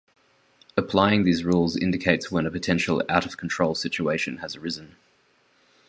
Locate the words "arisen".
4.55-4.95